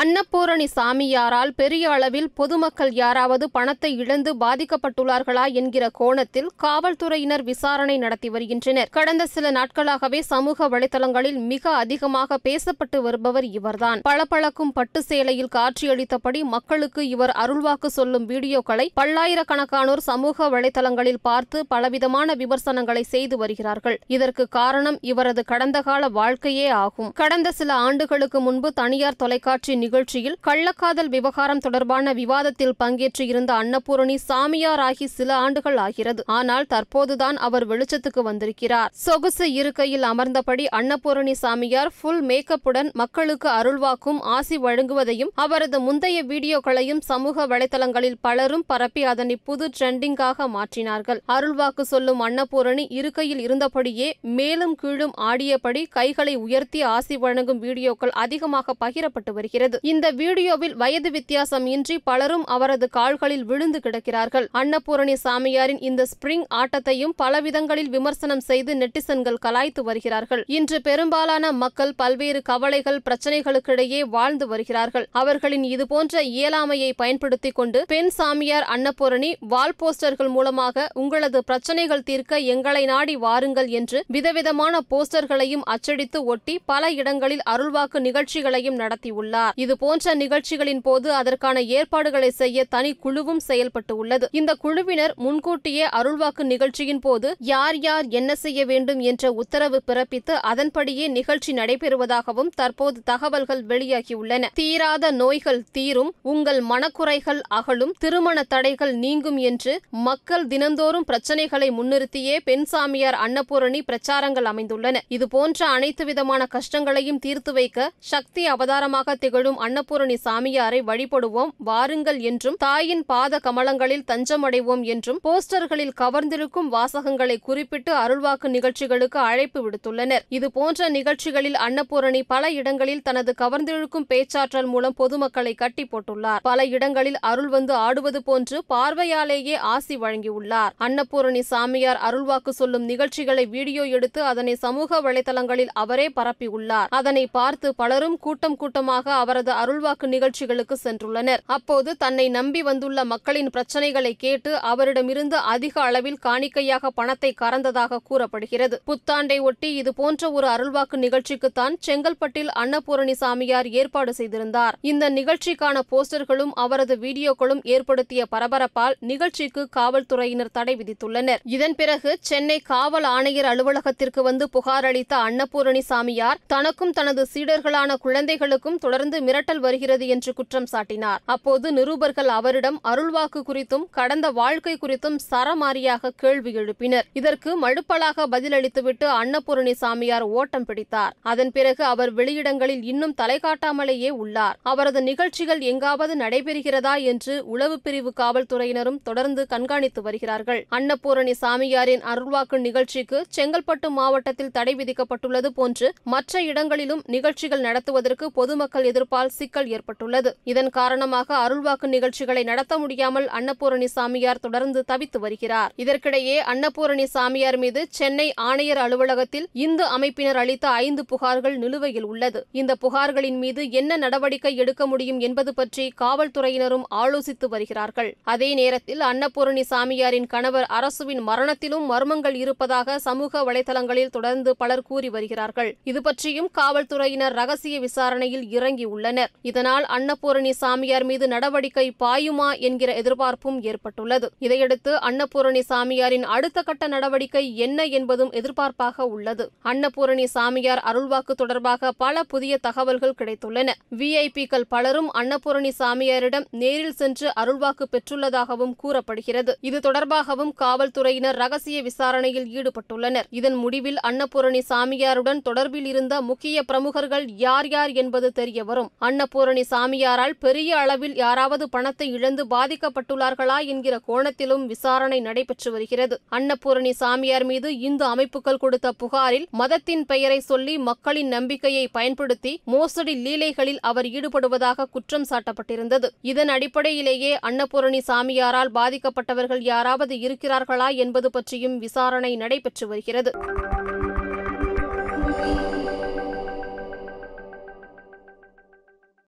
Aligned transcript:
அன்னபூரணி 0.00 0.64
சாமியாரால் 0.74 1.50
பெரிய 1.56 1.90
அளவில் 1.90 2.30
பொதுமக்கள் 2.34 2.92
யாராவது 2.92 3.50
பணத்தை 3.50 3.96
இழந்து 3.96 4.36
பாதிக்கப்பட்டுள்ளார்களா 4.36 5.52
என்கிற 5.52 5.88
கோணத்தில் 5.88 6.50
காவல்துறையினர் 6.56 7.42
விசாரணை 7.42 7.98
நடத்தி 7.98 8.28
வருகின்றனர். 8.28 8.88
கடந்த 8.90 9.26
சில 9.26 9.50
நாட்களாகவே 9.50 10.22
சமூக 10.22 10.68
வலைதளங்களில் 10.68 11.38
மிக 11.52 11.70
அதிகமாக 11.70 12.38
பேசப்பட்டு 12.44 13.00
வருபவர் 13.00 13.44
இவர்தான். 13.44 14.00
பளபளக்கும் 14.00 14.72
பட்டு 14.72 15.02
சேலையில் 15.08 15.52
காட்சியளித்தபடி 15.54 16.42
மக்களுக்கு 16.42 17.08
இவர் 17.08 17.30
அருள்வாக்கு 17.30 17.86
சொல்லும் 17.86 18.28
வீடியோக்களை 18.28 18.88
பல்லாயிரக்கணக்கானோர் 19.00 20.04
சமூக 20.10 20.48
வலைதளங்களில் 20.48 21.22
பார்த்து 21.22 21.66
பலவிதமான 21.66 22.34
விமர்சனங்களை 22.34 23.02
செய்து 23.02 23.36
வருகிறார்கள். 23.36 23.98
இதற்கு 24.06 24.48
காரணம் 24.48 24.98
இவரது 25.00 25.44
கடந்த 25.44 25.80
கால 25.80 26.08
வாழ்க்கையே 26.08 26.68
ஆகும். 26.68 27.12
கடந்த 27.12 27.52
சில 27.52 27.74
ஆண்டுகளுக்கு 27.74 28.40
முன்பு 28.40 28.72
தனியார் 28.72 29.16
தொலைக்காட்சி 29.16 29.82
நிகழ்ச்சியில் 29.84 30.38
கள்ளக்காதல் 30.48 31.10
விவகாரம் 31.16 31.62
தொடர்பான 31.66 32.12
விவாதத்தில் 32.20 32.76
பங்கேற்று 32.82 33.26
இருந்த 33.32 33.52
அன்னபூரணி 33.62 34.16
சாமியாராகி 34.28 35.08
சில 35.16 35.30
ஆண்டுகள் 35.44 35.78
ஆகிறது. 35.86 36.22
ஆனால் 36.38 36.68
தற்போதுதான் 36.72 37.38
அவர் 37.46 37.66
வெளிச்சத்துக்கு 37.70 38.22
வந்திருக்கிறார். 38.28 38.90
சொகுசு 39.04 39.46
இருக்கையில் 39.60 40.06
அமர்ந்தபடி 40.12 40.66
அன்னபூரணி 40.78 41.34
சாமியார் 41.42 41.90
ஃபுல் 41.96 42.22
மேக்கப்புடன் 42.30 42.90
மக்களுக்கு 43.00 43.48
அருள்வாக்கும் 43.58 44.20
ஆசி 44.36 44.56
வழங்குவதையும் 44.66 45.32
அவரது 45.44 45.78
முந்தைய 45.86 46.18
வீடியோக்களையும் 46.30 47.02
சமூக 47.10 47.46
வலைதளங்களில் 47.52 48.18
பலரும் 48.26 48.64
பரப்பி 48.70 49.02
அதனை 49.12 49.36
புது 49.48 49.66
ட்ரெண்டிங்காக 49.76 50.48
மாற்றினார்கள். 50.56 51.20
அருள்வாக்கு 51.36 51.84
சொல்லும் 51.92 52.22
அன்னபூரணி 52.26 52.84
இருக்கையில் 52.98 53.42
இருந்தபடியே 53.46 54.08
மேலும் 54.38 54.74
கீழும் 54.82 55.14
ஆடியபடி 55.30 55.82
கைகளை 55.98 56.36
உயர்த்தி 56.44 56.82
ஆசி 56.94 57.16
வழங்கும் 57.24 57.62
வீடியோக்கள் 57.66 58.14
அதிகமாக 58.24 58.76
பகிரப்பட்டு 58.84 59.32
வருகிறது. 59.38 59.73
இந்த 59.82 60.10
வீடியோவில் 60.10 60.74
வயது 60.74 61.10
வித்தியாசம் 61.10 61.66
இன்றி 61.66 61.98
பலரும் 61.98 62.44
அவரது 62.44 62.88
கால்களில் 62.90 63.44
விழுந்து 63.44 63.78
கிடக்கிறார்கள். 63.78 64.46
அன்னபூரணி 64.54 65.16
சாமியாரின் 65.24 65.80
இந்த 65.80 66.06
ஸ்பிரிங் 66.12 66.44
ஆட்டத்தையும் 66.54 67.14
பலவிதங்களில் 67.22 67.88
விமர்சனம் 67.88 68.40
செய்து 68.40 68.74
நெட்டிசன்கள் 68.74 69.38
கலாய்த்து 69.42 69.82
வருகிறார்கள். 69.82 70.44
இன்று 70.46 70.80
பெரும்பாலான 70.80 71.52
மக்கள் 71.52 71.94
பல்வேறு 71.94 72.42
கவலைகள் 72.42 73.00
பிரச்சனைகளுக்கிடையே 73.10 74.00
வாழ்ந்து 74.00 74.46
வருகிறார்கள். 74.46 75.08
அவர்களின் 75.10 75.62
இதுபோன்ற 75.62 76.22
இயலாமையை 76.22 76.92
பயன்படுத்திக் 76.96 77.54
கொண்டு 77.54 77.84
பெண் 77.88 78.08
சாமியார் 78.08 78.66
அன்னபூரணி 78.76 79.34
வால் 79.38 79.76
போஸ்டர்கள் 79.82 80.28
மூலமாக 80.28 80.88
உங்களது 80.92 81.44
பிரச்சனைகள் 81.44 82.02
தீர்க்க 82.02 82.38
எங்களை 82.38 82.84
நாடி 82.84 83.16
வாருங்கள் 83.16 83.66
என்று 83.66 84.04
விதவிதமான 84.06 84.80
போஸ்டர்களையும் 84.90 85.64
அச்சடித்து 85.64 86.24
ஒட்டி 86.24 86.60
பல 86.64 86.90
இடங்களில் 86.90 87.42
அருள்வாக்கு 87.50 87.98
நிகழ்ச்சிகளையும் 88.00 88.78
நடத்தியுள்ளார். 88.78 89.52
இதுபோன்ற 89.64 90.14
நிகழ்ச்சிகளின் 90.14 90.82
போது 90.82 91.08
அதற்கான 91.12 91.62
ஏற்பாடுகளை 91.76 92.30
செய்ய 92.40 92.64
தனி 92.74 92.92
குழுவும் 93.04 93.42
செயல்பட்டு 93.48 93.96
உள்ளது 93.96 94.28
இந்த 94.32 94.52
குழுவினர் 94.54 95.14
முன்கூட்டியே 95.16 95.84
அருள்வாக்கு 95.98 96.42
நிகழ்ச்சியின் 96.52 97.02
போது 97.06 97.28
யார் 97.52 97.78
யார் 97.78 98.06
என்ன 98.18 98.30
செய்ய 98.34 98.60
வேண்டும் 98.64 99.00
என்ற 99.10 99.32
உத்தரவு 99.32 99.78
பிறப்பித்து 99.86 100.34
அதன்படியே 100.50 101.06
நிகழ்ச்சி 101.08 101.52
நடைபெறுவதாகவும் 101.52 102.50
தற்போது 102.54 102.98
தகவல்கள் 103.04 103.62
வெளியாகியுள்ளன. 103.66 104.50
தீராத 104.54 105.10
நோய்கள் 105.10 105.60
தீரும் 105.72 106.10
உங்கள் 106.32 106.60
மனக்குறைகள் 106.62 107.40
அகலும் 107.58 107.94
திருமண 107.98 108.42
தடைகள் 108.54 108.94
நீங்கும் 108.94 109.38
என்று 109.50 109.72
மக்கள் 110.08 110.46
தினந்தோறும் 110.46 111.06
பிரச்சனைகளை 111.12 111.70
முன்னிறுத்தியே 111.78 112.36
பெண் 112.44 112.64
சாமியார் 112.64 113.18
அன்னபூரணி 113.26 113.82
பிரச்சாரங்கள் 113.90 114.48
அமைந்துள்ளன. 114.52 115.02
இதுபோன்ற 115.08 115.66
அனைத்து 115.76 116.04
விதமான 116.04 116.42
கஷ்டங்களையும் 116.46 117.18
தீர்த்து 117.18 117.52
வைக்க 117.52 117.90
சக்தி 118.12 118.44
அவதாரமாக 118.46 119.14
திகழும் 119.14 119.43
அன்னபூரணி 119.44 120.16
சாமியாரை 120.24 120.80
வழிபடுவோம் 120.86 121.50
வாருங்கள் 121.58 122.18
என்றும் 122.18 122.56
தாயின் 122.58 123.04
பாத 123.04 123.40
கமலங்களில் 123.44 124.04
தஞ்சமடைவோம் 124.06 124.82
என்றும் 124.82 125.18
போஸ்டர்களில் 125.24 125.94
கவர்ந்திருக்கும் 126.00 126.68
வாசகங்களை 126.72 127.36
குறிப்பிட்டு 127.40 127.92
அருள்வாக்கு 127.94 128.48
நிகழ்ச்சிகளுக்கு 128.48 129.18
அழைப்பு 129.18 129.60
விடுத்துள்ளனர். 129.64 130.24
இதுபோன்ற 130.28 130.88
நிகழ்ச்சிகளில் 130.88 131.54
அன்னபூரணி 131.54 132.22
பல 132.26 132.50
இடங்களில் 132.50 133.02
தனது 133.02 133.34
கவர்ந்திழுக்கும் 133.38 134.08
பேச்சாற்றல் 134.08 134.66
மூலம் 134.66 134.94
பொதுமக்களை 134.96 135.54
கட்டி 135.54 135.88
போட்டுள்ளார். 135.92 136.42
பல 136.42 136.64
இடங்களில் 136.64 137.18
அருள் 137.20 137.48
வந்து 137.48 137.74
ஆடுவது 137.74 138.22
போன்று 138.22 138.64
பார்வையாலேயே 138.66 139.56
ஆசி 139.56 139.96
வழங்கியுள்ளார். 139.96 140.72
அன்னபூரணி 140.78 141.40
சாமியார் 141.40 142.00
அருள்வாக்கு 142.10 142.48
சொல்லும் 142.48 142.84
நிகழ்ச்சிகளை 142.84 143.46
வீடியோ 143.46 143.82
எடுத்து 143.84 144.22
அதனை 144.22 144.54
சமூக 144.54 145.00
வலைதளங்களில் 145.00 145.72
அவரே 145.72 146.08
பரப்பியுள்ளார். 146.16 146.86
அதனை 146.88 147.26
பார்த்து 147.26 147.74
பலரும் 147.74 148.18
கூட்டம் 148.18 148.56
கூட்டமாக 148.56 149.14
அவர் 149.14 149.33
அவரது 149.34 149.52
அருள்வாக்கு 149.60 150.06
நிகழ்ச்சிகளுக்கு 150.14 150.76
சென்றுள்ளனர். 150.82 151.40
அப்போது 151.54 151.90
தன்னை 152.02 152.26
நம்பி 152.36 152.60
வந்துள்ள 152.68 152.98
மக்களின் 153.12 153.48
பிரச்சனைகளை 153.54 154.12
கேட்டு 154.24 154.50
அவரிடமிருந்து 154.70 155.36
அதிக 155.52 155.74
அளவில் 155.86 156.18
காணிக்கையாக 156.26 156.90
பணத்தை 156.98 157.30
கறந்ததாக 157.40 157.98
கூறப்படுகிறது. 158.08 158.76
புத்தாண்டை 158.90 159.38
ஒட்டி 159.48 159.70
இதுபோன்ற 159.80 160.30
ஒரு 160.36 160.46
அருள்வாக்கு 160.52 160.98
நிகழ்ச்சிக்குத்தான் 161.06 161.76
செங்கல்பட்டில் 161.86 162.52
அன்னபூரணி 162.62 163.14
சாமியார் 163.22 163.68
ஏற்பாடு 163.80 164.14
செய்திருந்தார். 164.18 164.78
இந்த 164.90 165.08
நிகழ்ச்சிக்கான 165.18 165.82
போஸ்டர்களும் 165.94 166.52
அவரது 166.64 166.96
வீடியோக்களும் 167.06 167.64
ஏற்படுத்திய 167.74 168.24
பரபரப்பால் 168.34 168.96
நிகழ்ச்சிக்கு 169.12 169.64
காவல்துறையினர் 169.78 170.54
தடை 170.60 170.76
விதித்துள்ளனர். 170.82 171.42
இதன் 171.56 171.76
பிறகு 171.82 172.12
சென்னை 172.30 172.58
காவல் 172.72 173.08
ஆணையர் 173.16 173.50
அலுவலகத்திற்கு 173.54 174.22
வந்து 174.30 174.46
புகார் 174.56 174.88
அளித்த 174.92 175.14
அன்னபூரணி 175.26 175.84
சாமியார் 175.90 176.40
தனக்கும் 176.54 176.96
தனது 177.00 177.24
சீடர்களான 177.34 177.90
குழந்தைகளுக்கும் 178.06 178.80
தொடர்ந்து 178.86 179.22
மிரட்டல் 179.26 179.62
வருகிறது 179.66 180.06
என்று 180.14 180.30
குற்றம் 180.34 180.68
சாட்டினார். 180.72 181.20
அப்போது 181.34 181.66
நிருபர்கள் 181.72 182.30
அவரிடம் 182.38 182.78
அருள்வாக்கு 182.92 183.40
குறித்தும் 183.50 183.84
கடந்த 183.98 184.26
வாழ்க்கை 184.40 184.74
குறித்தும் 184.82 185.18
சரமாரியாக 185.30 186.12
கேள்வி 186.22 186.52
எழுப்பினர். 186.60 187.06
இதற்கு 187.20 187.50
மழுப்பலாக 187.64 188.26
பதிலளித்துவிட்டு 188.34 189.06
அன்னபூரணி 189.20 189.74
சாமியார் 189.82 190.26
ஓட்டம் 190.38 190.64
பிடித்தார். 190.64 191.14
அதன் 191.32 191.52
பிறகு 191.52 191.84
அவர் 191.84 192.12
வெளியிடங்களில் 192.14 192.82
இன்னும் 192.92 193.14
தலை 193.14 193.38
காட்டாமலேயே 193.42 194.10
உள்ளார். 194.22 194.58
அவரது 194.72 195.02
நிகழ்ச்சிகள் 195.02 195.62
எங்காவது 195.70 196.16
நடைபெறுகிறதா 196.16 196.94
என்று 197.12 197.34
உளவு 197.54 197.78
பிரிவு 197.80 198.12
காவல்துறையினரும் 198.20 199.00
தொடர்ந்து 199.02 199.44
கண்காணித்து 199.46 200.02
வருகிறார்கள். 200.02 200.60
அன்னபூரணி 200.70 201.34
சாமியாரின் 201.42 202.04
அருள்வாக்கு 202.12 202.58
நிகழ்ச்சிக்கு 202.58 203.20
செங்கல்பட்டு 203.36 203.88
மாவட்டத்தில் 203.98 204.54
தடை 204.58 204.74
விதிக்கப்பட்டுள்ளது 204.74 205.50
போன்று 205.58 205.88
மற்ற 206.14 206.42
இடங்களிலும் 206.50 207.02
நிகழ்ச்சிகள் 207.14 207.66
நடத்துவதற்கு 207.68 208.26
பொதுமக்கள் 208.40 208.88
எதிர்ப்பு 208.90 209.13
எதிர்ப்பால் 209.14 209.36
சிக்கல் 209.38 209.68
ஏற்பட்டுள்ளது. 209.74 210.30
இதன் 210.52 210.70
காரணமாக 210.76 211.28
அருள்வாக்கு 211.44 211.86
நிகழ்ச்சிகளை 211.94 212.42
நடத்த 212.50 212.74
முடியாமல் 212.82 213.26
அன்னபூரணி 213.38 213.88
சாமியார் 213.96 214.42
தொடர்ந்து 214.46 214.80
தவித்து 214.90 215.18
வருகிறார். 215.24 215.72
இதற்கிடையே 215.82 216.36
அன்னபூரணி 216.52 217.06
சாமியார் 217.14 217.58
மீது 217.64 217.80
சென்னை 217.98 218.26
ஆணையர் 218.48 218.80
அலுவலகத்தில் 218.84 219.46
இந்து 219.66 219.84
அமைப்பினர் 219.96 220.40
அளித்த 220.42 220.66
ஐந்து 220.84 221.04
புகார்கள் 221.12 221.56
நிலுவையில் 221.64 222.08
உள்ளது. 222.12 222.42
இந்த 222.60 222.72
புகார்களின் 222.84 223.38
மீது 223.44 223.62
என்ன 223.80 223.98
நடவடிக்கை 224.04 224.52
எடுக்க 224.64 224.82
முடியும் 224.92 225.20
என்பது 225.28 225.54
பற்றி 225.60 225.86
காவல்துறையினரும் 226.02 226.86
ஆலோசித்து 227.02 227.48
வருகிறார்கள். 227.54 228.10
அதே 228.34 228.50
நேரத்தில் 228.60 229.04
அன்னபூரணி 229.10 229.64
சாமியாரின் 229.72 230.28
கணவர் 230.34 230.68
அரசுவின் 230.80 231.22
மரணத்திலும் 231.30 231.86
மர்மங்கள் 231.92 232.38
இருப்பதாக 232.44 232.98
சமூக 233.08 233.42
வலைதளங்களில் 233.48 234.14
தொடர்ந்து 234.16 234.50
பலர் 234.56 234.86
கூறி 234.90 235.08
வருகிறார்கள். 235.16 235.72
இது 235.92 236.02
பற்றியும் 236.02 236.50
காவல்துறையினர் 236.60 237.38
ரகசிய 237.40 237.76
விசாரணையில் 237.86 238.46
இறங்கியுள்ளனர். 238.56 239.02
இதனால் 239.42 239.84
அன்னபூரணி 239.84 240.50
சாமியார் 240.50 241.04
மீது 241.04 241.28
நடவடிக்கை 241.28 241.92
பாயுமா 242.02 242.58
என்கிற 242.58 242.94
எதிர்பார்ப்பும் 242.94 243.62
ஏற்பட்டுள்ளது. 243.62 244.30
இதையடுத்து 244.38 244.96
அன்னபூரணி 244.96 245.62
சாமியாரின் 245.68 246.22
அடுத்த 246.22 246.62
கட்ட 246.62 246.86
நடவடிக்கை 246.86 247.56
என்ன 247.56 247.84
என்பதும் 247.84 248.32
எதிர்பார்ப்பாக 248.32 249.00
உள்ளது. 249.00 249.50
அன்னபூரணி 249.64 250.24
சாமியார் 250.24 250.82
அருள்வாக்கு 250.86 251.32
தொடர்பாக 251.36 251.92
பல 251.92 252.22
புதிய 252.22 252.58
தகவல்கள் 252.58 253.14
கிடைத்துள்ளன. 253.18 253.70
விஐபிக்கள் 253.98 254.66
பலரும் 254.68 255.10
அன்னபூரணி 255.14 255.70
சாமியாரிடம் 255.78 256.44
நேரில் 256.50 256.92
சென்று 256.92 257.32
அருள்வாக்கு 257.40 257.84
பெற்றுள்ளதாகவும் 257.90 258.74
கூறப்படுகிறது. 258.76 259.58
இது 259.60 259.78
தொடர்பாகவும் 259.78 260.52
காவல்துறையினர் 260.54 261.34
ரகசிய 261.34 261.82
விசாரணையில் 261.82 262.46
ஈடுபட்டுள்ளனர். 262.46 263.24
இதன் 263.30 263.54
முடிவில் 263.54 263.98
அன்னபூரணி 264.06 264.60
சாமியாருடன் 264.68 265.40
தொடர்பில் 265.44 265.84
இருந்த 265.84 266.20
முக்கிய 266.20 266.62
பிரமுகர்கள் 266.62 267.28
யார் 267.28 267.68
யார் 267.68 267.92
என்பது 267.92 268.32
தெரிய 268.32 268.64
வரும். 268.64 268.90
அன்னபூரணி 269.00 269.62
சாமியாரால் 269.70 270.34
பெரிய 270.44 270.76
அளவில் 270.76 271.14
யாராவது 271.14 271.68
பணத்தை 271.68 272.06
இழந்து 272.16 272.42
பாதிக்கப்பட்டுள்ளார்களா 272.46 273.58
என்கிற 273.72 273.94
கோணத்திலும் 274.08 274.64
விசாரணை 274.66 275.20
நடைபெற்று 275.20 275.70
வருகிறது. 275.72 276.20
அன்னபூரணி 276.30 276.90
சாமியார் 276.90 277.44
மீது 277.44 277.78
இந்து 277.78 278.04
அமைப்புகள் 278.04 278.60
கொடுத்த 278.64 278.92
புகாரில் 278.92 279.46
மதத்தின் 279.50 280.04
பெயரை 280.06 280.40
சொல்லி 280.40 280.78
மக்களின் 280.78 281.28
நம்பிக்கையை 281.28 281.84
பயன்படுத்தி 281.88 282.60
மோசடி 282.64 283.14
லீலைகளில் 283.26 283.80
அவர் 283.80 284.06
ஈடுபடுவதாக 284.06 284.88
குற்றம் 284.90 285.28
சாட்டப்பட்டிருந்தது. 285.30 286.10
இதன் 286.22 286.48
அடிப்படையிலேயே 286.48 287.38
அன்னபூரணி 287.50 288.02
சாமியாரால் 288.10 288.72
பாதிக்கப்பட்டவர்கள் 288.74 289.60
யாராவது 289.60 290.16
இருக்கிறார்களா 290.16 290.90
என்பது 290.96 291.30
பற்றியும் 291.30 291.78
விசாரணை 291.78 292.36
நடைபெற்று 292.36 292.86
வருகிறது. 292.88 293.32